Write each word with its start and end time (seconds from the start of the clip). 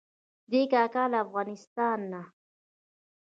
دی 0.51 0.61
کاکا 0.71 1.03
له 1.11 1.17
افغانستانه. 1.25 2.21